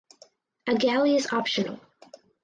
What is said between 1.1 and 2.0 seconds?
is optional.